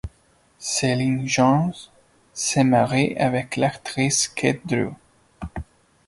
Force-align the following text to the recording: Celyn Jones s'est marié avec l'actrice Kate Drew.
Celyn 0.57 1.27
Jones 1.27 1.75
s'est 2.33 2.63
marié 2.63 3.15
avec 3.21 3.55
l'actrice 3.55 4.27
Kate 4.27 4.65
Drew. 4.65 4.95